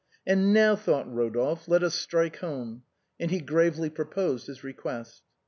"And 0.25 0.51
now," 0.51 0.75
thought 0.75 1.05
Eodolphe," 1.05 1.67
let 1.69 1.83
us 1.83 1.93
strike 1.93 2.37
home." 2.37 2.81
And 3.19 3.29
he 3.29 3.39
gravely 3.39 3.91
proposed 3.91 4.47
his 4.47 4.63
request. 4.63 5.21